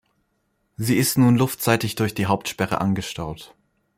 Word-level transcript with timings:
Sie 0.77 0.95
ist 0.97 1.19
nun 1.19 1.35
luftseitig 1.37 1.93
durch 1.93 2.15
die 2.15 2.25
Hauptsperre 2.25 2.81
angestaut. 2.81 3.53